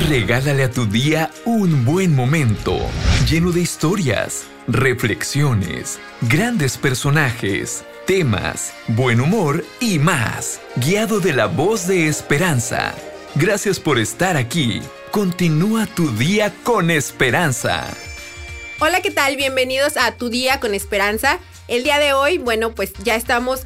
[0.00, 2.78] Regálale a tu día un buen momento,
[3.28, 11.86] lleno de historias, reflexiones, grandes personajes, temas, buen humor y más, guiado de la voz
[11.86, 12.94] de esperanza.
[13.34, 14.80] Gracias por estar aquí.
[15.10, 17.86] Continúa tu día con esperanza.
[18.80, 19.36] Hola, ¿qué tal?
[19.36, 21.38] Bienvenidos a Tu Día con Esperanza.
[21.68, 23.60] El día de hoy, bueno, pues ya estamos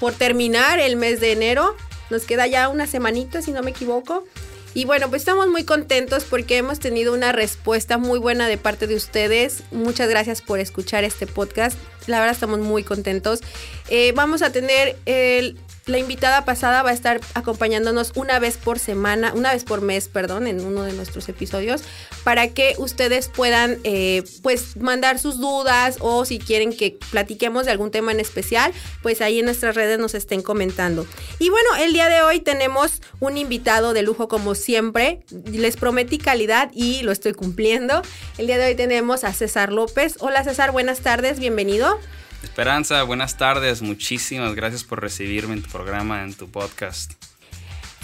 [0.00, 1.76] por terminar el mes de enero.
[2.10, 4.24] Nos queda ya una semanita, si no me equivoco.
[4.72, 8.86] Y bueno, pues estamos muy contentos porque hemos tenido una respuesta muy buena de parte
[8.86, 9.64] de ustedes.
[9.72, 11.76] Muchas gracias por escuchar este podcast.
[12.06, 13.40] La verdad estamos muy contentos.
[13.88, 15.58] Eh, vamos a tener el
[15.90, 20.08] la invitada pasada va a estar acompañándonos una vez por semana, una vez por mes,
[20.08, 21.82] perdón, en uno de nuestros episodios,
[22.24, 27.72] para que ustedes puedan, eh, pues, mandar sus dudas o si quieren que platiquemos de
[27.72, 28.72] algún tema en especial,
[29.02, 31.06] pues ahí en nuestras redes nos estén comentando.
[31.38, 35.20] Y bueno, el día de hoy tenemos un invitado de lujo como siempre.
[35.52, 38.02] Les prometí calidad y lo estoy cumpliendo.
[38.38, 40.16] El día de hoy tenemos a César López.
[40.20, 41.98] Hola César, buenas tardes, bienvenido.
[42.42, 43.82] Esperanza, buenas tardes.
[43.82, 47.12] Muchísimas gracias por recibirme en tu programa, en tu podcast.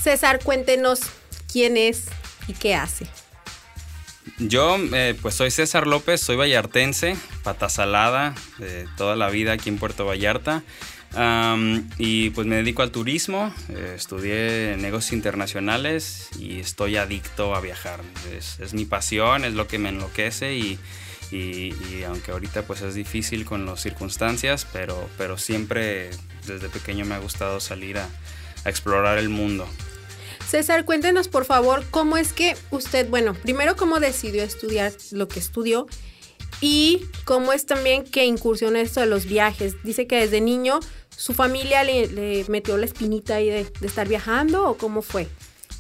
[0.01, 1.01] César, cuéntenos
[1.51, 2.07] quién es
[2.47, 3.07] y qué hace.
[4.39, 9.69] Yo, eh, pues soy César López, soy vallartense, pata salada de toda la vida aquí
[9.69, 10.63] en Puerto Vallarta.
[11.99, 18.01] y pues me dedico al turismo, eh, estudié negocios internacionales y estoy adicto a viajar.
[18.37, 20.79] Es, es mi pasión, es lo que me enloquece y
[21.31, 26.11] y, aunque ahorita pues es difícil con las circunstancias, pero, pero siempre
[26.47, 28.09] desde pequeño me ha gustado salir a,
[28.65, 29.65] explorar el mundo.
[30.45, 35.39] César, cuéntenos por favor cómo es que usted, bueno, primero cómo decidió estudiar lo que
[35.39, 35.87] estudió
[36.61, 39.81] y cómo es también que incursionó esto de los viajes.
[39.85, 40.81] Dice que desde niño
[41.17, 45.29] su familia le, metió la espinita ahí de, de estar viajando o cómo fue.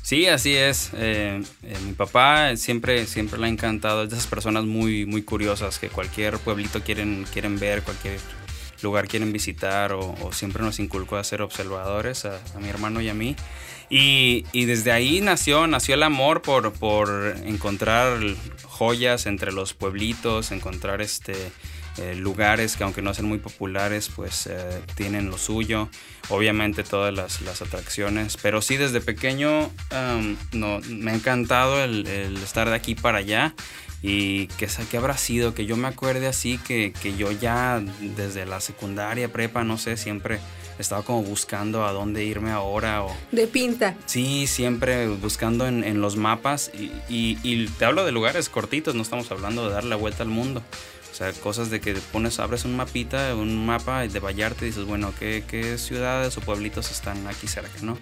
[0.07, 0.93] Sí, así es.
[0.95, 4.05] Eh, eh, mi papá siempre, siempre le ha encantado.
[4.05, 8.21] Es de esas personas muy, muy curiosas que cualquier pueblito quieren, quieren ver, cualquier
[8.83, 13.15] lugar quieren visitar o, siempre nos inculcó a ser observadores, a, mi hermano y a
[13.15, 13.35] mí.
[13.91, 18.21] Y, y, desde ahí nació, nació el amor por, por encontrar
[18.63, 21.35] joyas entre los pueblitos, encontrar este,
[21.99, 25.89] eh, lugares que aunque no sean muy populares, pues eh, tienen lo suyo.
[26.29, 29.71] Obviamente todas las, las atracciones, pero sí desde pequeño
[30.53, 32.07] no, me ha encantado el,
[32.43, 33.55] estar de aquí para allá.
[34.03, 38.45] Y que, que habrá sido, que yo me acuerde así, que, que yo ya desde
[38.45, 40.39] la secundaria, prepa, no sé, siempre
[40.79, 43.05] estaba como buscando a dónde irme ahora.
[43.05, 43.95] O, de pinta.
[44.07, 46.71] Sí, siempre buscando en, en los mapas.
[46.75, 50.23] Y, y, y, te hablo de lugares cortitos, no estamos hablando de dar la vuelta
[50.23, 50.63] al mundo.
[51.17, 54.85] O sea, cosas de que pones, abres un mapita, un mapa de Vallarta y dices,
[54.85, 57.97] bueno, ¿qué, qué ciudades o pueblitos están aquí cerca, no?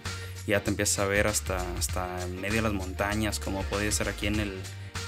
[0.48, 4.08] Y ya te empiezas a ver hasta, hasta medio de las montañas, como podría ser
[4.08, 4.60] aquí en el...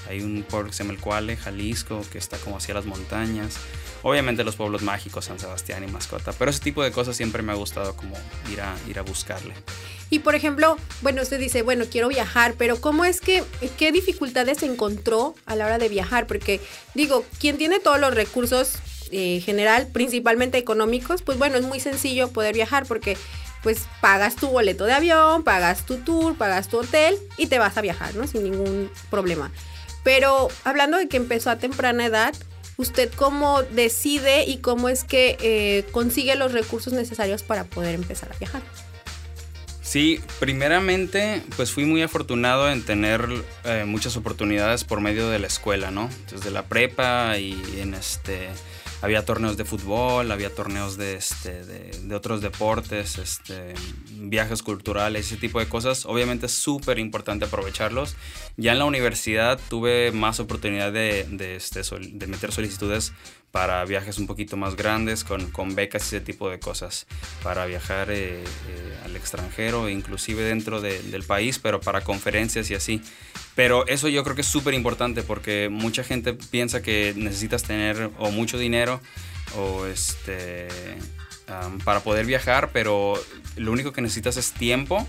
[0.09, 3.57] Hay un pueblo que se llama El Cuale, Jalisco, que está como hacia las montañas.
[4.03, 6.31] Obviamente los pueblos mágicos, San Sebastián y Mascota.
[6.33, 8.15] Pero ese tipo de cosas siempre me ha gustado como
[8.51, 9.53] ir a, ir a buscarle.
[10.09, 13.43] Y por ejemplo, bueno, usted dice, bueno, quiero viajar, pero ¿cómo es que,
[13.77, 16.27] qué dificultades encontró a la hora de viajar?
[16.27, 16.61] Porque
[16.93, 18.75] digo, quien tiene todos los recursos
[19.11, 23.17] eh, general, principalmente económicos, pues bueno, es muy sencillo poder viajar porque
[23.63, 27.77] pues pagas tu boleto de avión, pagas tu tour, pagas tu hotel y te vas
[27.77, 28.27] a viajar, ¿no?
[28.27, 29.51] Sin ningún problema.
[30.07, 32.33] Pero hablando de que empezó a temprana edad,
[32.77, 38.31] ¿usted cómo decide y cómo es que eh, consigue los recursos necesarios para poder empezar
[38.33, 38.61] a viajar?
[39.81, 43.27] Sí, primeramente, pues fui muy afortunado en tener
[43.65, 46.09] eh, muchas oportunidades por medio de la escuela, ¿no?
[46.31, 48.47] Desde la prepa y en este
[49.01, 53.73] había torneos de fútbol, había torneos de, este, de, otros deportes, este,
[54.11, 56.05] viajes culturales, ese tipo de cosas.
[56.05, 58.15] Obviamente es súper importante aprovecharlos.
[58.55, 63.13] Ya en la universidad tuve más oportunidad de, de, este, de meter solicitudes
[63.51, 67.07] para viajes un poquito más grandes, con, con becas y ese tipo de cosas,
[67.43, 73.01] para viajar eh, eh, al extranjero, inclusive dentro del país, pero para conferencias y así.
[73.57, 78.11] Pero eso yo creo que es súper importante porque mucha gente piensa que necesitas tener
[78.19, 79.01] o mucho dinero
[79.57, 80.67] o este,
[81.83, 83.15] para poder viajar, pero
[83.55, 85.07] lo único que necesitas es tiempo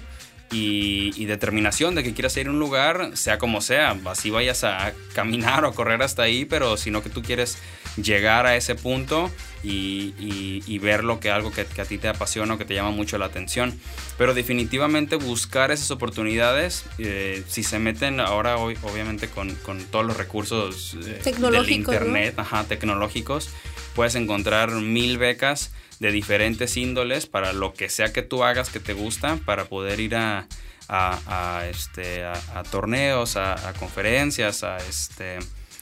[0.50, 4.94] y, determinación de que quieras ir a un lugar, sea como sea, así vayas a
[5.12, 7.58] caminar o correr hasta ahí, pero sino que tú quieres
[8.02, 9.30] llegar a ese punto
[9.62, 13.18] y, ver lo que algo que, a ti te apasiona o que te llama mucho
[13.18, 13.78] la atención.
[14.16, 19.56] Pero definitivamente buscar esas oportunidades, eh, si se meten ahora obviamente con,
[19.90, 22.36] todos los recursos eh, del internet,
[22.68, 23.50] tecnológicos,
[23.94, 28.80] puedes encontrar mil becas de diferentes índoles para lo que sea que tú hagas que
[28.80, 30.46] te gusta, para poder ir a,
[30.88, 35.38] a, este, a, torneos, a, conferencias, a este,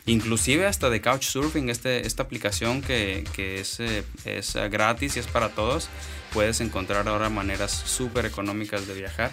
[0.07, 5.51] inclusive hasta de Couchsurfing, este, esta aplicación que, es, eh, es gratis y es para
[5.51, 5.89] todos.
[6.33, 9.33] Puedes encontrar ahora maneras súper económicas de viajar.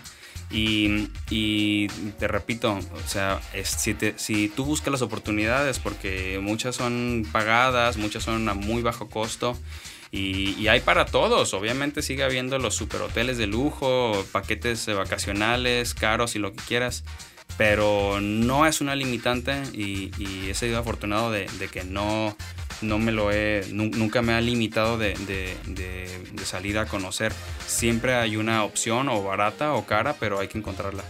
[0.52, 1.88] Y,
[2.20, 8.24] te repito, o sea, si, si tú buscas las oportunidades, porque muchas son pagadas, muchas
[8.24, 9.58] son a muy bajo costo,
[10.16, 16.40] y, hay para todos, obviamente sigue habiendo los superhoteles de lujo, paquetes vacacionales, caros y
[16.40, 17.04] lo que quieras,
[17.58, 20.12] pero no es una limitante y,
[20.50, 22.36] he sido afortunado de, que no,
[22.82, 25.58] no me lo he, nunca me ha limitado de,
[26.44, 27.34] salir a conocer.
[27.66, 31.04] Siempre hay una opción o barata o cara, pero hay que encontrarla.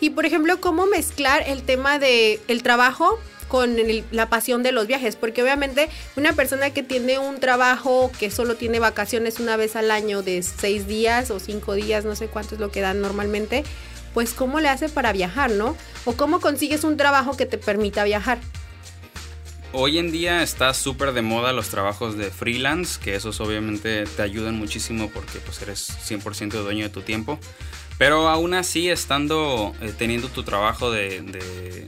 [0.00, 3.18] Y por ejemplo, ¿cómo mezclar el tema de el trabajo
[3.52, 3.76] con
[4.12, 8.54] la pasión de los viajes, porque obviamente una persona que tiene un trabajo que solo
[8.54, 12.54] tiene vacaciones una vez al año de seis días o cinco días, no sé cuánto
[12.54, 13.62] es lo que dan normalmente,
[14.14, 15.76] pues cómo le hace para viajar, ¿no?
[16.04, 18.38] O cómo consigues un trabajo que te permita viajar.
[19.74, 24.22] Hoy en día está súper de moda los trabajos de freelance, que esos obviamente te
[24.22, 27.38] ayudan muchísimo porque pues eres 100% dueño de tu tiempo.
[27.96, 31.86] Pero aún así, estando, eh, teniendo tu trabajo de, de,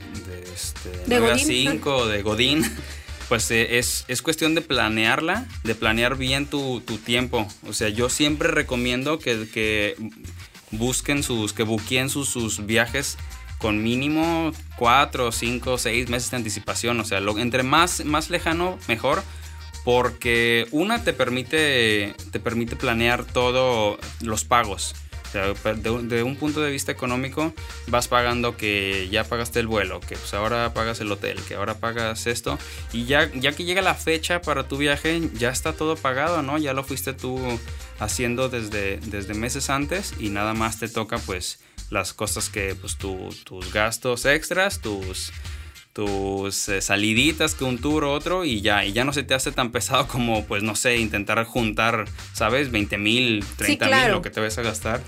[0.53, 2.63] este, de 9 a 5, de Godín,
[3.29, 7.47] pues eh, es, es, cuestión de planearla, de planear bien tu, tu tiempo.
[7.67, 9.95] O sea, yo siempre recomiendo que, que
[10.77, 13.17] busquen sus, que buqueen sus, sus viajes
[13.57, 16.99] con mínimo 4, 5, 6 meses de anticipación.
[16.99, 19.23] O sea, lo, entre más, más lejano, mejor.
[19.83, 24.95] Porque una te permite, te permite planear todos los pagos
[25.35, 27.53] de, un punto de vista económico,
[27.87, 31.75] vas pagando que ya pagaste el vuelo, que pues ahora pagas el hotel, que ahora
[31.75, 32.57] pagas esto.
[32.93, 36.57] Y ya, ya que llega la fecha para tu viaje, ya está todo pagado, ¿no?
[36.57, 37.39] Ya lo fuiste tú
[37.99, 41.59] haciendo desde, desde meses antes y nada más te toca pues
[41.89, 45.31] las cosas que pues tus gastos extras, tus
[45.95, 49.33] tus eh, saliditas que un tour o otro y ya, y ya no se te
[49.33, 52.03] hace tan pesado como, pues no sé, intentar juntar,
[52.33, 52.69] ¿sabes?
[52.69, 55.01] 20 mil, 30 mil, lo que te vas a gastar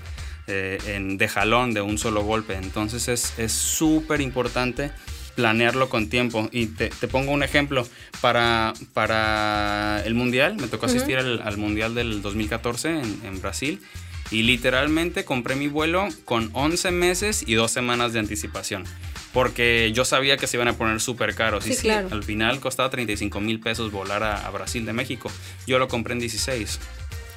[0.46, 2.54] eh, en, de jalón, de un solo golpe.
[2.54, 4.90] Entonces es súper importante
[5.38, 6.48] planearlo con tiempo.
[6.50, 7.86] Y te, pongo un ejemplo.
[8.20, 13.80] Para, para el Mundial, me tocó asistir al, Mundial del 2014 en, en Brasil.
[14.30, 18.84] Y literalmente compré mi vuelo con 11 meses y 2 semanas de anticipación
[19.32, 21.66] porque yo sabía que se iban a poner súper caros.
[21.66, 25.30] y sí, al final costaba 35 mil pesos volar a, Brasil de México.
[25.66, 26.80] Yo lo compré en 16.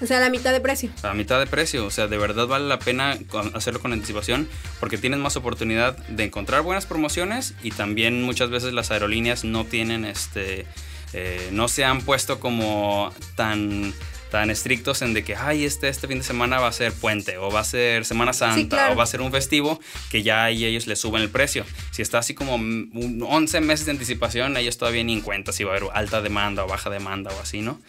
[0.01, 0.89] O sea, la mitad de precio.
[1.03, 1.85] A mitad de precio.
[1.85, 3.19] O sea, de verdad vale la pena
[3.53, 4.47] hacerlo con anticipación
[4.79, 9.65] porque tienes más oportunidad de encontrar buenas promociones y también muchas veces las aerolíneas no
[9.65, 10.65] tienen este.
[11.13, 13.93] Eh, no se han puesto como tan
[14.31, 17.37] tan estrictos en de que, ay, este, este fin de semana va a ser puente,
[17.37, 19.79] o va a ser Semana Santa, o va a ser un festivo,
[20.09, 21.65] que ya ahí ellos le suben el precio.
[21.91, 25.73] Si está así como 11 meses de anticipación, ellos todavía ni en cuenta si va
[25.73, 27.79] a haber alta demanda o baja demanda o así, ¿no?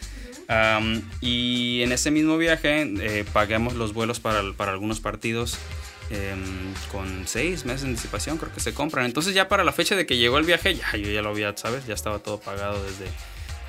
[1.22, 5.56] y en ese mismo viaje eh, pagamos los vuelos para, para algunos partidos
[6.10, 9.06] em, con seis meses de anticipación, creo que se compran.
[9.06, 11.56] Entonces ya para la fecha de que llegó el viaje, ya yo ya lo había,
[11.56, 11.86] ¿sabes?
[11.86, 13.06] Ya estaba todo pagado desde,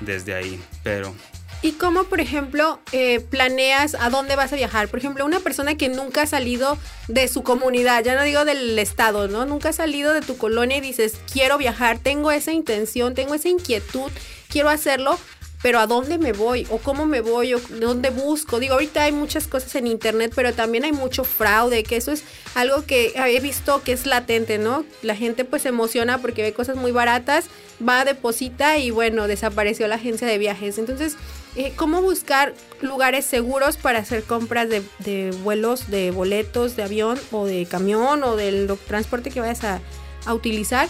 [0.00, 0.60] desde ahí.
[0.82, 1.14] Pero
[1.64, 4.88] ¿Y cómo, por ejemplo, eh, planeas a dónde vas a viajar?
[4.88, 6.76] Por ejemplo, una persona que nunca ha salido
[7.08, 9.46] de su comunidad, ya no digo del estado, ¿no?
[9.46, 13.48] Nunca ha salido de tu colonia y dices, quiero viajar, tengo esa intención, tengo esa
[13.48, 14.12] inquietud,
[14.50, 15.18] quiero hacerlo
[15.64, 16.66] pero ¿a dónde me voy?
[16.68, 17.54] ¿O cómo me voy?
[17.54, 18.60] ¿O dónde busco?
[18.60, 22.22] Digo, ahorita hay muchas cosas en internet, pero también hay mucho fraude, que eso es
[22.54, 24.84] algo que he visto que es latente, ¿no?
[25.00, 27.46] La gente pues se emociona porque ve cosas muy baratas,
[27.80, 30.76] va, deposita y bueno, desapareció la agencia de viajes.
[30.76, 31.16] Entonces,
[31.56, 37.46] eh, ¿cómo buscar lugares seguros para hacer compras de, vuelos, de boletos, de avión o
[37.46, 39.80] de camión o del transporte que vayas a,
[40.26, 40.88] a utilizar?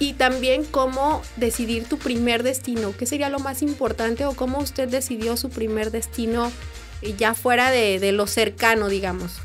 [0.00, 4.88] y también cómo decidir tu primer destino, qué sería lo más importante o cómo usted
[4.88, 6.50] decidió su primer destino
[7.02, 9.38] eh, ya fuera de, lo cercano, digamos.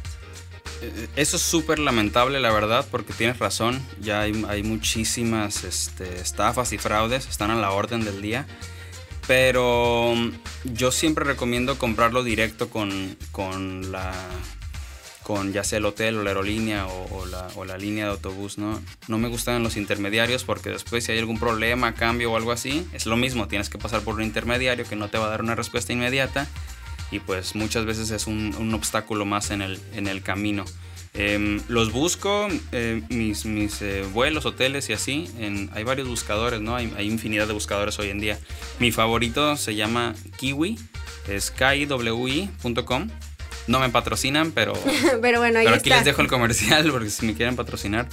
[0.81, 6.71] Eh, eso es súper lamentable, la verdad, porque tienes razón, ya hay, muchísimas este, estafas
[6.71, 8.47] y fraudes, están a la orden del día,
[9.27, 10.31] pero mm,
[10.73, 14.13] yo siempre recomiendo comprarlo directo con, con la
[15.25, 18.79] con ya sea el hotel o la aerolínea o, la, línea de autobús, ¿no?
[19.07, 22.87] No me gustan los intermediarios porque después si hay algún problema, cambio o algo así,
[22.93, 25.41] es lo mismo, tienes que pasar por un intermediario que no te va a dar
[25.41, 26.47] una respuesta inmediata
[27.09, 30.63] y pues muchas veces es un, obstáculo más en el, en el camino.
[31.17, 35.29] Em, los busco, eh, mis, mis eh, vuelos, hoteles y así.
[35.73, 36.75] Hay varios buscadores, ¿no?
[36.75, 38.37] Hay, infinidad de buscadores hoy en día.
[38.79, 40.77] Mi favorito se llama Kiwi,
[41.29, 41.51] es
[43.67, 44.73] No me patrocinan, pero.
[45.21, 45.97] pero bueno, ahí pero aquí está.
[45.97, 48.07] les dejo el comercial porque si me quieren patrocinar.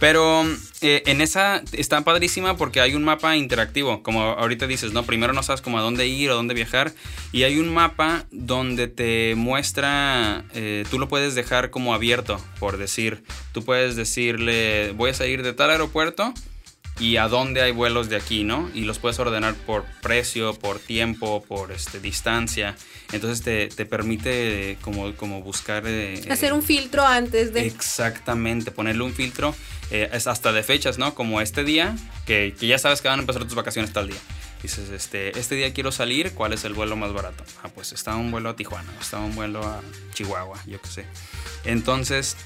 [0.00, 0.44] Pero
[0.80, 4.02] eh, en esa está padrísima porque hay un mapa interactivo.
[4.02, 5.04] Como ahorita dices, ¿no?
[5.04, 6.92] Primero no sabes a dónde ir o dónde viajar.
[7.32, 10.44] Y hay un mapa donde te muestra.
[10.54, 13.22] eh, tú lo puedes dejar como abierto, por decir.
[13.52, 16.34] Tú puedes decirle, voy a salir de tal aeropuerto
[16.98, 18.70] y a dónde hay vuelos de aquí, ¿no?
[18.74, 22.74] Y los puedes ordenar por precio, por tiempo, por este, distancia.
[23.12, 25.84] Entonces te, te permite como, como buscar...
[25.86, 27.66] eh, Hacer un filtro antes de...
[27.66, 29.54] Exactamente, ponerle un filtro
[29.90, 31.14] eh, es hasta de fechas, ¿no?
[31.14, 31.94] Como este día,
[32.26, 34.18] que, que ya sabes que van a empezar tus vacaciones tal día.
[34.62, 37.44] Dices, este, este día quiero salir, ¿cuál es el vuelo más barato?
[37.62, 39.82] Ah, pues está un vuelo a Tijuana, está un vuelo a
[40.14, 41.04] Chihuahua, yo qué sé.
[41.64, 42.36] Entonces,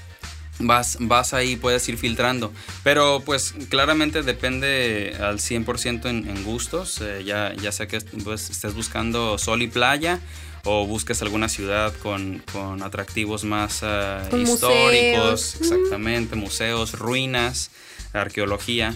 [0.61, 2.51] vas, vas ahí, puedes ir filtrando.
[2.83, 6.99] Pero pues claramente depende al 100% en, en gustos.
[7.01, 10.19] Eh, ya, ya sea que pues, estés buscando sol y playa
[10.63, 13.79] o busques alguna ciudad con, con atractivos más
[14.29, 15.55] Con históricos, museos.
[15.59, 17.71] exactamente, museos, ruinas,
[18.13, 18.93] arqueología.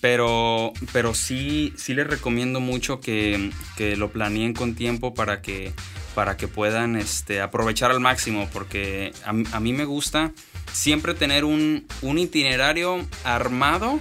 [0.00, 5.72] Pero, pero sí, sí les recomiendo mucho que, que lo planeen con tiempo para que,
[6.14, 10.32] para que puedan este, aprovechar al máximo, porque a, a mí me gusta
[10.72, 13.98] siempre tener un, un itinerario armado,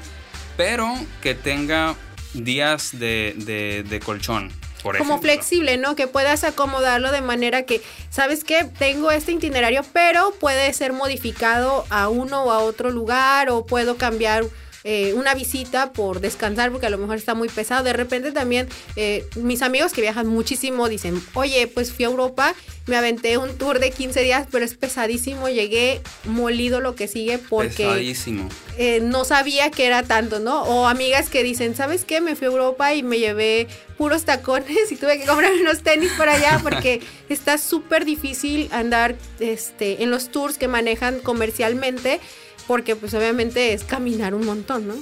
[0.58, 1.96] pero que tenga
[2.34, 4.52] días de, de- de colchón.
[4.98, 5.96] Como flexible, ¿no?
[5.96, 8.66] Que puedas acomodarlo de manera que, ¿sabes qué?
[8.78, 13.96] Tengo este itinerario, pero puede ser modificado a uno o a otro lugar o puedo
[13.96, 14.44] cambiar
[14.84, 17.84] eh, una visita por descansar porque a lo mejor está muy pesado.
[17.84, 22.54] De repente también eh, mis amigos que viajan muchísimo dicen, oye, pues fui a Europa,
[22.86, 27.38] me aventé un tour de 15 días, pero es pesadísimo, llegué molido lo que sigue
[27.38, 28.50] porque Pesadísimo.
[28.78, 30.64] eh, no sabía que era tanto, ¿no?
[30.64, 32.20] O amigas que dicen, ¿sabes qué?
[32.20, 36.12] Me fui a Europa y me llevé puros tacones y tuve que comprar unos tenis
[36.18, 37.00] para allá porque
[37.30, 42.20] está súper difícil andar este, en los tours que manejan comercialmente
[42.68, 44.96] porque pues obviamente es caminar un montón, ¿no?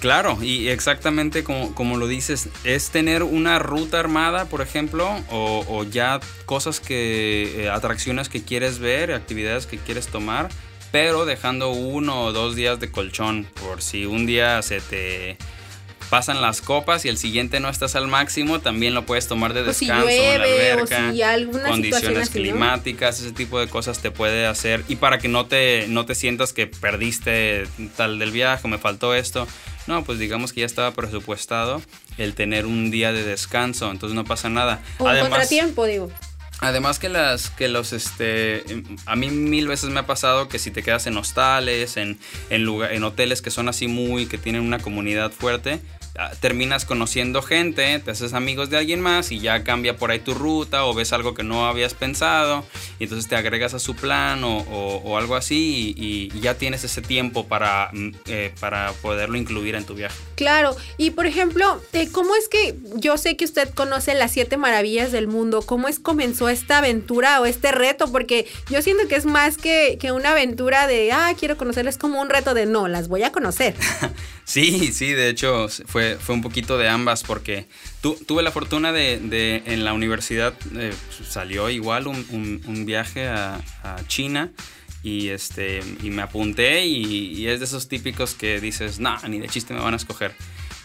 [0.00, 5.84] Claro, y exactamente como, como lo dices, es tener una ruta armada, por ejemplo, o,
[5.90, 10.50] ya cosas que, eh, atracciones que quieres ver, actividades que quieres tomar,
[10.92, 15.36] pero dejando uno o dos días de colchón, por si un día se te
[16.08, 19.62] pasan las copas y el siguiente no estás al máximo, también lo puedes tomar de
[19.62, 22.42] O si descanso en la llueve, o alberca, si alguna condiciones así, ¿no?
[22.42, 26.14] climáticas, ese tipo de cosas te puede hacer y para que no te no te
[26.14, 29.46] sientas que perdiste tal del viaje, me faltó esto.
[29.86, 31.80] No, pues digamos que ya estaba presupuestado
[32.18, 34.80] el tener un día de descanso, entonces no pasa nada.
[34.98, 36.10] O un contratiempo, digo.
[36.60, 38.64] Además que las que los este
[39.06, 42.18] a mí mil veces me ha pasado que si te quedas en hostales, en
[42.50, 45.80] en, lugar, en hoteles que son así muy que tienen una comunidad fuerte,
[46.40, 50.34] terminas conociendo gente, te haces amigos de alguien más y ya cambia por ahí tu
[50.34, 52.64] ruta o ves algo que no habías pensado
[52.98, 56.54] y entonces te agregas a su plan o, o- o algo así y, y ya
[56.54, 60.16] tienes ese tiempo para, mm, eh, para poderlo incluir en tu viaje.
[60.36, 64.56] Claro, y por ejemplo, eh, ¿cómo es que yo sé que usted conoce las siete
[64.56, 65.62] maravillas del mundo?
[65.62, 68.10] ¿Cómo es comenzó esta aventura o este reto?
[68.10, 72.20] Porque yo siento que es más que, que una aventura de, ah, quiero conocerles como
[72.20, 73.74] un reto de, no, las voy a conocer.
[74.44, 77.66] Sí, sí, de hecho fue, fue un poquito de ambas porque
[78.02, 80.92] tu- tuve la fortuna de, de en la universidad eh,
[81.28, 84.50] salió igual un, un- un viaje a, a China
[85.02, 89.38] y, este, y me apunté y, y es de esos típicos que dices, nah, ni
[89.38, 90.32] de chiste me van a escoger.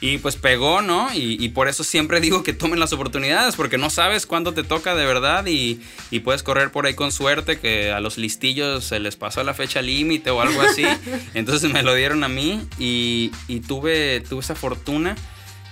[0.02, 1.14] Y pues pegó, ¿no?
[1.14, 4.64] Y, y por eso siempre digo que tomen las oportunidades, porque no sabes cuándo te
[4.64, 5.80] toca de verdad y,
[6.12, 9.54] y puedes correr por ahí con suerte, que a los listillos se les pasó la
[9.54, 10.84] fecha límite o algo así.
[11.34, 15.16] Entonces me lo dieron a mí y, y tuve, tuve esa fortuna.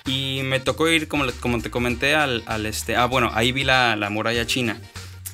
[0.05, 2.96] Y me tocó ir, como, como te comenté, al, al este...
[2.96, 4.79] Ah, bueno, ahí vi la, la muralla china.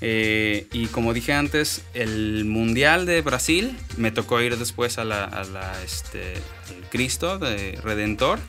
[0.01, 6.89] Eh, y como dije antes, el Mundial de Brasil me tocó ir después este, al
[6.91, 8.39] Cristo de Redentor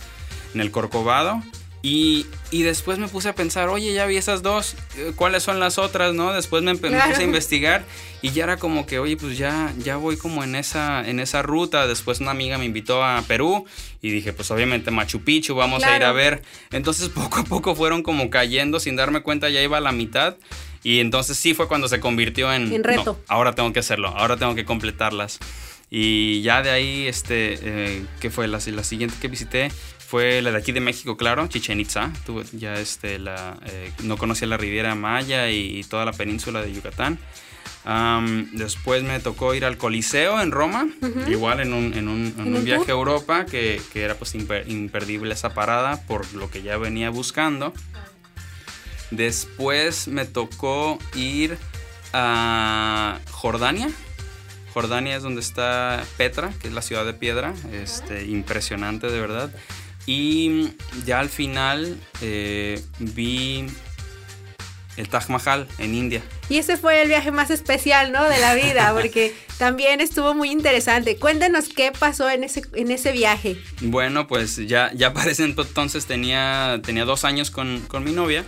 [0.55, 1.43] en el Corcovado.
[1.81, 5.61] Y, y después me puse a pensar, oye, ya vi esas dos, eh, ¿cuáles son
[5.61, 6.13] las otras?
[6.13, 7.09] no Después me, Claro.
[7.11, 7.85] puse a investigar
[8.21, 11.43] y ya era como que, oye, pues ya, ya voy como en esa, en esa
[11.43, 11.87] ruta.
[11.87, 13.65] Después una amiga me invitó a Perú
[14.03, 16.43] y dije, pues obviamente Machu Picchu, vamos a ir a ver.
[16.73, 20.37] Entonces poco a poco fueron como cayendo sin darme cuenta, ya iba a la mitad.
[20.83, 22.73] Y entonces sí fue cuando se convirtió en...
[22.73, 23.05] En reto.
[23.05, 25.39] "No, ahora tengo que hacerlo, ahora tengo que completarlas.
[25.91, 28.47] Y ya de ahí, este, eh, ¿qué fue?
[28.47, 29.71] La, la siguiente que visité
[30.09, 32.11] fue la de aquí de México, claro, Chichen Itza.
[32.25, 36.73] Tuve ya este, la, eh, no conocía la Riviera Maya y, toda la península de
[36.73, 37.19] Yucatán.
[37.85, 40.89] Am, después me tocó ir al Coliseo en Roma,
[41.29, 42.91] igual en un, en un, en ¿En un viaje tour?
[42.91, 47.11] a Europa, que, que era pues imper- imperdible esa parada por lo que ya venía
[47.11, 47.75] buscando.
[49.11, 51.59] Después me tocó ir
[52.15, 53.91] a Jordania.
[54.73, 57.53] Jordania es donde está Petra, que es la ciudad de piedra.
[57.73, 59.51] Este, impresionante, de verdad.
[60.09, 60.71] Y
[61.05, 63.67] ya al final eh, vi
[64.97, 66.23] el Taj Mahal en India.
[66.49, 68.25] Y ese fue el viaje más especial, ¿no?
[68.25, 71.19] De la vida, porque también estuvo muy interesante.
[71.19, 73.59] Cuéntanos qué pasó en ese, en ese viaje.
[73.83, 78.47] Bueno, pues ya, ya para ese entonces tenía, tenía dos años con, con mi novia.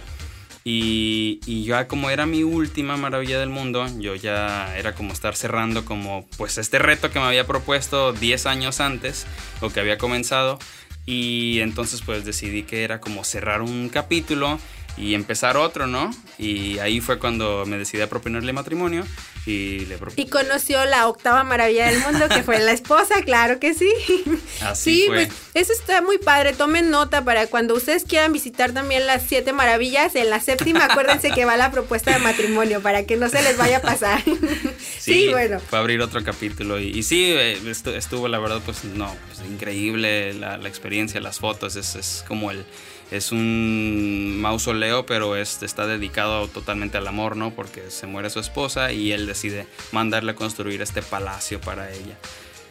[0.64, 5.34] Y, y, ya como era mi última maravilla del mundo, yo ya era como estar
[5.34, 9.26] cerrando como pues este reto que me había propuesto 10 años antes
[9.62, 10.58] o que había comenzado.
[11.06, 14.58] Y entonces pues decidí que era como cerrar un capítulo
[14.96, 16.10] y empezar otro, ¿no?
[16.38, 19.04] Y ahí fue cuando me decidí a proponerle matrimonio
[19.46, 23.74] y le Y conoció la octava maravilla del mundo, que fue la esposa, claro que
[23.74, 23.90] sí.
[24.60, 25.26] Así sí, fue.
[25.26, 26.52] pues eso está muy padre.
[26.52, 30.14] Tomen nota para cuando ustedes quieran visitar también las siete maravillas.
[30.14, 33.56] En la séptima, acuérdense que va la propuesta de matrimonio para que no se les
[33.56, 34.22] vaya a pasar.
[34.98, 35.60] sí, bueno.
[35.60, 36.78] Fue abrir otro capítulo.
[36.78, 37.58] Y, y sí, eh,
[37.94, 41.76] estuvo, la verdad, pues no, pues, increíble la, la, experiencia, las fotos.
[41.76, 42.64] Es, es como el
[43.10, 47.52] es un mausoleo, pero este está dedicado totalmente al amor, ¿no?
[47.54, 52.16] Porque se muere su esposa y él decide mandarle a construir este palacio para ella.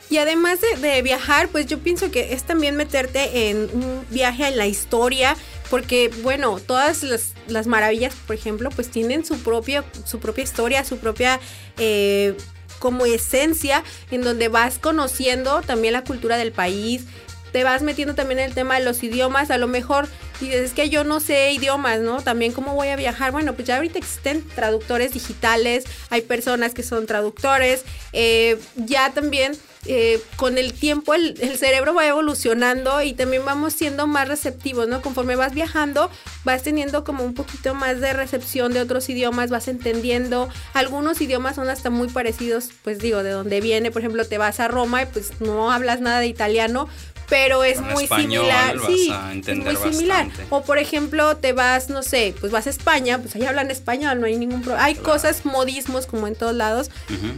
[0.10, 4.58] Y además de, viajar, pues yo pienso que es también meterte en un viaje en
[4.58, 5.36] la historia,
[5.70, 10.98] porque bueno, todas las, maravillas, por ejemplo, pues tienen su, propio, su propia historia, su
[10.98, 11.40] propia...
[11.78, 12.36] Eh,
[12.80, 17.04] como esencia en donde vas conociendo también la cultura del país,
[17.52, 20.08] te vas metiendo también en el tema de los idiomas, a lo mejor
[20.46, 22.22] dices, es que yo no sé idiomas, ¿no?
[22.22, 23.32] También cómo voy a viajar.
[23.32, 29.58] Bueno, pues ya ahorita existen traductores digitales, hay personas que son traductores, eh, ya también
[29.86, 34.90] eh, con el tiempo el, el, cerebro va evolucionando y también vamos siendo más receptivos,
[34.90, 35.02] ¿no?
[35.02, 36.12] Conforme vas viajando,
[36.44, 40.50] vas teniendo como un poquito más de recepción de otros idiomas, vas entendiendo.
[40.74, 44.60] Algunos idiomas son hasta muy parecidos, pues digo, de donde viene, por ejemplo, te vas
[44.60, 46.90] a Roma y pues no hablas nada de italiano,
[47.30, 48.76] pero es muy similar.
[48.88, 49.12] sí,
[49.46, 50.28] es muy similar.
[50.50, 54.20] O por ejemplo, te vas, no sé, pues vas a España, pues ahí hablan español,
[54.20, 54.86] no hay ningún problema.
[54.86, 56.90] Hay cosas, modismos como en todos lados,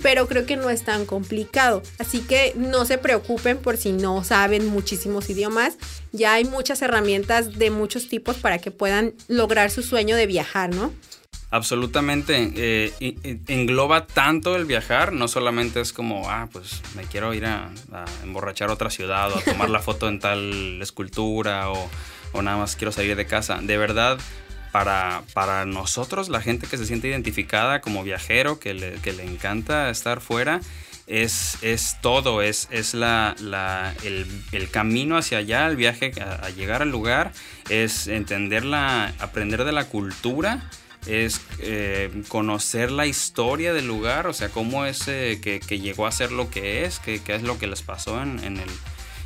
[0.01, 1.83] pero creo que no es tan complicado.
[1.99, 5.77] Así que no se preocupen por si no saben muchísimos idiomas.
[6.11, 10.73] Ya hay muchas herramientas de muchos tipos para que puedan lograr su sueño de viajar,
[10.73, 10.91] ¿no?
[11.51, 12.53] Absolutamente.
[12.55, 17.69] Eh, engloba tanto el viajar, no solamente es como, ah, pues me quiero ir a,
[18.23, 22.93] emborrachar otra ciudad o a tomar la foto en tal escultura o, nada más quiero
[22.93, 23.59] salir de casa.
[23.61, 24.17] De verdad,
[24.71, 29.25] para, para, nosotros, la gente que se siente identificada como viajero, que le, que le
[29.25, 30.61] encanta estar fuera,
[31.05, 36.45] es, es todo, es, es la, la el, el, camino hacia allá, el viaje a,
[36.45, 37.33] a llegar al lugar,
[37.67, 40.69] es entenderla, aprender de la cultura
[41.05, 46.11] es eh, conocer la historia del lugar, o sea, cómo es eh, que, llegó a
[46.11, 48.69] ser lo que es, qué, es lo que les pasó en, el,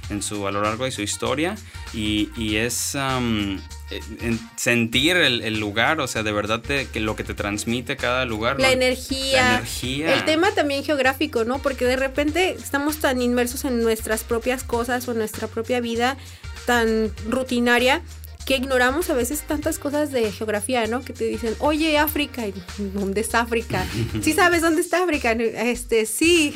[0.09, 1.55] en su, a lo largo de su historia
[1.93, 7.97] y, es eh, sentir el, lugar, o sea, de verdad que lo que te transmite
[7.97, 8.59] cada lugar.
[8.59, 10.13] La, energía, la energía.
[10.13, 11.59] El tema también geográfico, ¿no?
[11.59, 16.17] Porque de repente estamos tan inmersos en nuestras propias cosas o en nuestra propia vida
[16.65, 18.01] tan rutinaria
[18.45, 21.03] que ignoramos a veces tantas cosas de geografía, ¿no?
[21.03, 22.43] Que te dicen, oye, África,
[22.77, 23.83] ¿dónde está África?
[24.21, 25.31] ¿Sí sabes dónde está África?
[25.31, 26.53] Este, sí,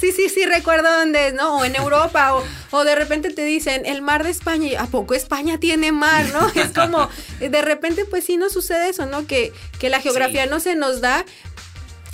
[0.00, 1.58] sí, sí, sí, recuerdo dónde es, ¿no?
[1.58, 5.58] O en Europa, o, de repente te dicen, el mar de España, ¿a poco España
[5.58, 6.48] tiene mar, no?
[6.54, 7.08] Es como,
[7.40, 9.26] de repente, pues sí nos sucede eso, ¿no?
[9.26, 11.24] Que, que la geografía no se nos da,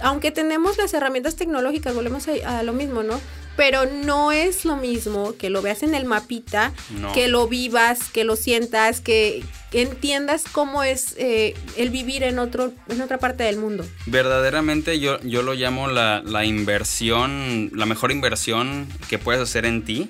[0.00, 3.20] aunque tenemos las herramientas tecnológicas, volvemos a lo mismo, ¿no?
[3.58, 6.72] Pero no es lo mismo que lo veas en el mapita,
[7.12, 9.42] que lo vivas, que lo sientas, que
[9.72, 13.84] entiendas cómo es eh, el vivir en otro en otra parte del mundo.
[14.06, 19.84] Verdaderamente yo, yo lo llamo la, la inversión, la mejor inversión que puedes hacer en
[19.84, 20.08] ti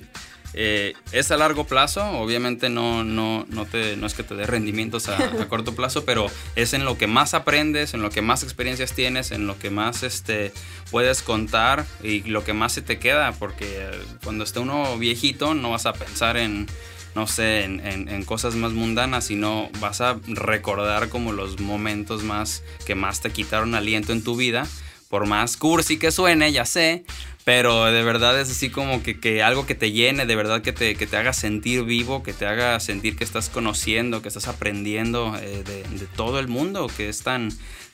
[0.54, 4.46] eh, es a largo plazo, obviamente no, no, no, te, no es que te dé
[4.46, 8.42] rendimientos a, corto plazo, pero es en lo que más aprendes, en lo que más
[8.42, 10.52] experiencias tienes, en lo que más este,
[10.90, 13.90] puedes contar y lo que más se te queda, porque
[14.24, 16.66] cuando esté uno viejito no vas a pensar en,
[17.14, 22.62] no sé, en, en, cosas más mundanas, sino vas a recordar como los momentos más
[22.86, 24.66] que más te quitaron aliento en tu vida
[25.08, 27.04] por más cursi que suene, ya sé,
[27.48, 30.96] pero de verdad es así como que, algo que te llene, de verdad que te,
[30.96, 35.34] que te, haga sentir vivo, que te haga sentir que estás conociendo, que estás aprendiendo
[35.40, 37.50] eh, de, todo el mundo, que es tan,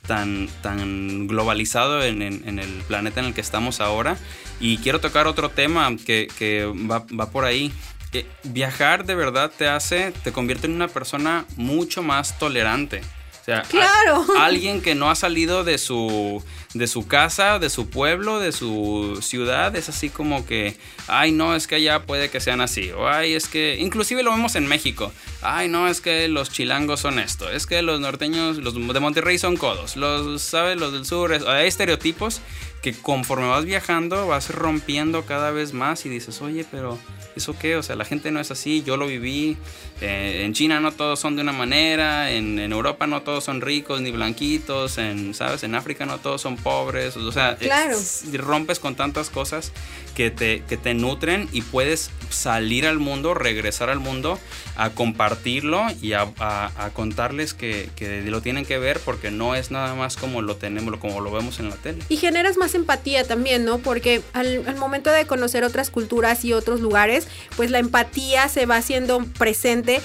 [0.08, 4.16] tan, tan globalizado en, el planeta en el que estamos ahora.
[4.58, 7.72] Y quiero tocar otro tema que, va, va por ahí.
[8.42, 13.02] viajar de verdad te hace, te convierte en una persona mucho más tolerante
[13.40, 14.26] O sea, claro.
[14.40, 16.42] alguien que no ha salido de su,
[16.74, 21.54] de su casa, de su pueblo, de su ciudad, es así como que, ay, no,
[21.54, 22.90] es que allá puede que sean así.
[22.90, 25.12] O ay, es que, inclusive lo vemos en México.
[25.40, 27.48] Ay, no, es que los chilangos son esto.
[27.48, 29.96] Es que los norteños, los de Monterrey son codos.
[29.96, 30.76] Los, ¿sabes?
[30.78, 32.40] Los del sur, hay estereotipos
[32.84, 36.98] que conforme vas viajando vas rompiendo cada vez más y dices, oye, pero
[37.34, 37.76] ¿eso qué?
[37.76, 39.56] O sea, la gente no es así, yo lo viví.
[40.02, 44.02] Eh, en China no todos son de una manera, en, Europa no todos son ricos
[44.02, 45.62] ni blanquitos, en, ¿sabes?
[45.62, 47.16] En África no todos son pobres.
[47.16, 47.56] O sea,
[48.32, 49.70] rompes con tantas cosas
[50.16, 54.38] que te, que te nutren y puedes salir al mundo, regresar al mundo,
[54.76, 56.26] a compartirlo y a,
[56.94, 57.90] contarles que,
[58.26, 61.60] lo tienen que ver porque no es nada más como lo tenemos, como lo vemos
[61.60, 62.02] en la tele.
[62.08, 63.78] Y generas más empatía también, ¿no?
[63.78, 68.66] Porque al, al momento de conocer otras culturas y otros lugares, pues la empatía se
[68.66, 70.00] va haciendo presente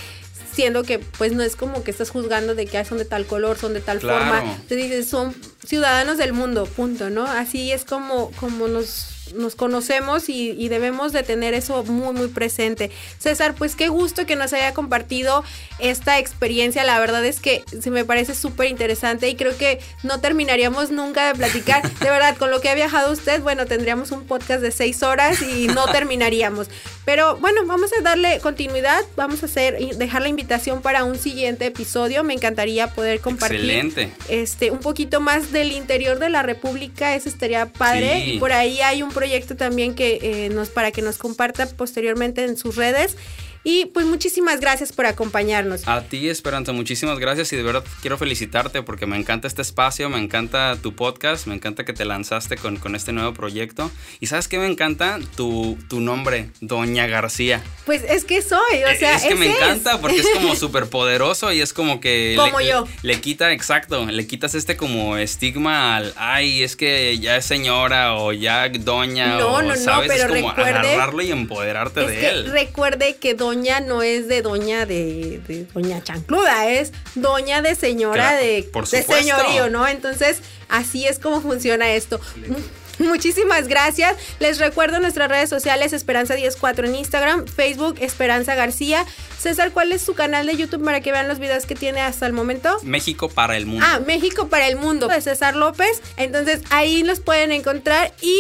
[0.60, 3.58] siendo que pues no es como que estás juzgando de que son de tal color,
[3.58, 4.44] son de tal forma.
[4.68, 5.34] Te dices, son
[5.70, 7.26] ciudadanos del mundo, punto, ¿no?
[7.28, 12.92] Así es como, como nos nos conocemos y, debemos de tener eso muy, muy presente.
[13.18, 15.44] César, pues qué gusto que nos haya compartido
[15.80, 16.84] esta experiencia.
[16.84, 21.28] La verdad es que se me parece súper interesante y creo que no terminaríamos nunca
[21.28, 21.82] de platicar.
[22.00, 25.42] De verdad, con lo que ha viajado usted, bueno, tendríamos un podcast de seis horas
[25.42, 26.68] y no terminaríamos.
[27.04, 31.66] Pero bueno, vamos a darle continuidad, vamos a hacer, dejar la invitación para un siguiente
[31.66, 32.24] episodio.
[32.24, 33.94] Me encantaría poder compartir
[34.30, 38.26] este un poquito más del interior de la República, eso estaría padre.
[38.26, 42.44] Y por ahí hay un proyecto también que eh, nos para que nos comparta posteriormente
[42.44, 43.18] en sus redes.
[43.64, 45.86] Y pues muchísimas gracias por acompañarnos.
[45.88, 50.10] A ti, Esperanza, muchísimas gracias y de verdad quiero felicitarte porque me encanta este espacio,
[50.10, 53.92] me encanta tu podcast, me encanta que te lanzaste con, con este nuevo proyecto.
[54.22, 57.62] Y sabes qué me encanta tu, tu nombre, Doña García.
[57.86, 61.52] Pues es que soy, o sea, es que me encanta porque es como súper poderoso
[61.52, 62.36] y es como que...
[62.38, 62.88] Como yo.
[63.04, 68.16] Le, quita, exacto, le quitas este como estigma al, ay, es que ya es señora
[68.16, 70.10] o ya doña no, o, no, ¿sabes?
[70.10, 72.52] No, pero es como recuerde, agarrarlo y empoderarte de que él.
[72.52, 78.36] Recuerde que doña doña no es de doña de, doña chancluda, es doña de señora
[78.36, 79.88] de, de señorío, ¿no?
[79.88, 82.22] Entonces, así es como funciona esto.
[83.00, 84.16] Muchísimas gracias.
[84.40, 89.04] Les recuerdo nuestras redes sociales Esperanza104 en Instagram, Facebook Esperanza García.
[89.40, 92.28] César, ¿cuál es su canal de YouTube para que vean los videos que tiene hasta
[92.28, 92.78] el momento?
[92.84, 93.86] México para el mundo.
[93.88, 96.04] Ah, México para el mundo de César López.
[96.18, 98.38] Entonces ahí los pueden encontrar y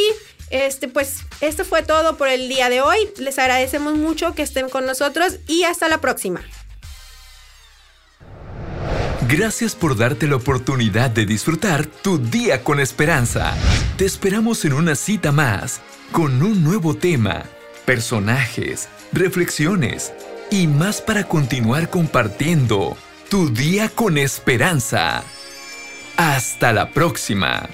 [0.50, 2.98] este, pues, esto fue todo por el día de hoy.
[3.18, 6.42] Les agradecemos mucho que estén con nosotros y hasta la próxima.
[9.28, 13.54] Gracias por darte la oportunidad de disfrutar tu día con esperanza.
[13.96, 15.82] Te esperamos en una cita más,
[16.12, 17.44] con un nuevo tema,
[17.86, 20.14] personajes, reflexiones
[20.50, 22.98] y más para continuar compartiendo
[23.30, 25.24] tu día con esperanza.
[26.18, 27.70] Hasta la próxima.